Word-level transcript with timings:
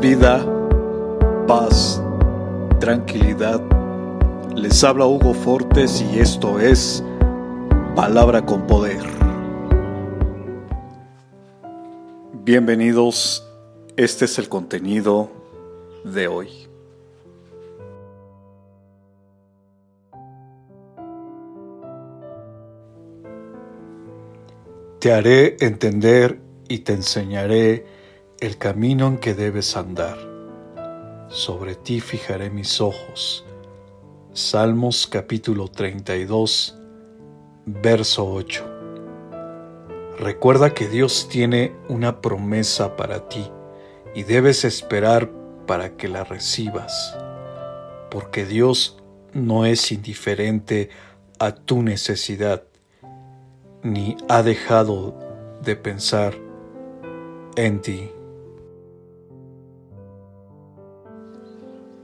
vida, 0.00 0.46
paz, 1.48 2.00
tranquilidad. 2.78 3.60
Les 4.54 4.84
habla 4.84 5.06
Hugo 5.06 5.34
Fortes 5.34 6.00
y 6.00 6.20
esto 6.20 6.60
es 6.60 7.02
Palabra 7.96 8.46
con 8.46 8.64
Poder. 8.68 9.02
Bienvenidos, 12.44 13.44
este 13.96 14.26
es 14.26 14.38
el 14.38 14.48
contenido 14.48 15.32
de 16.04 16.28
hoy. 16.28 16.48
Te 25.00 25.12
haré 25.12 25.56
entender 25.58 26.38
y 26.68 26.78
te 26.78 26.92
enseñaré 26.92 28.01
el 28.42 28.58
camino 28.58 29.06
en 29.06 29.18
que 29.18 29.34
debes 29.34 29.76
andar. 29.76 30.18
Sobre 31.28 31.76
ti 31.76 32.00
fijaré 32.00 32.50
mis 32.50 32.80
ojos. 32.80 33.44
Salmos 34.32 35.06
capítulo 35.06 35.68
32, 35.68 36.76
verso 37.66 38.26
8. 38.26 38.64
Recuerda 40.18 40.74
que 40.74 40.88
Dios 40.88 41.28
tiene 41.28 41.72
una 41.88 42.20
promesa 42.20 42.96
para 42.96 43.28
ti 43.28 43.48
y 44.12 44.24
debes 44.24 44.64
esperar 44.64 45.30
para 45.68 45.96
que 45.96 46.08
la 46.08 46.24
recibas, 46.24 47.16
porque 48.10 48.44
Dios 48.44 49.00
no 49.32 49.66
es 49.66 49.92
indiferente 49.92 50.90
a 51.38 51.54
tu 51.54 51.80
necesidad, 51.84 52.64
ni 53.84 54.16
ha 54.28 54.42
dejado 54.42 55.16
de 55.62 55.76
pensar 55.76 56.34
en 57.54 57.80
ti. 57.80 58.10